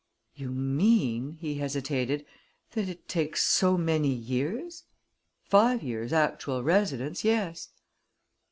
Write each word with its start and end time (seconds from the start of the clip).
"You 0.33 0.49
mean," 0.49 1.33
he 1.33 1.59
hesitated, 1.59 2.25
"that 2.71 2.89
it 2.89 3.07
takes 3.07 3.43
so 3.43 3.77
many 3.77 4.09
years" 4.11 4.85
"Five 5.51 5.83
years' 5.83 6.11
actual 6.11 6.63
residence 6.63 7.23
yes." 7.23 7.69